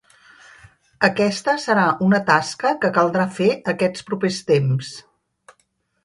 [1.07, 4.91] Aquesta serà una tasca que caldrà fer aquests propers temps.